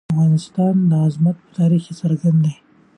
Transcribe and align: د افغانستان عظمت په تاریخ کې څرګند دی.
د 0.03 0.03
افغانستان 0.11 0.75
عظمت 1.05 1.35
په 1.43 1.49
تاریخ 1.57 1.81
کې 1.87 1.93
څرګند 2.01 2.39
دی. 2.45 2.55